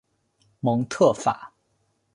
[0.61, 1.53] 蒙特法。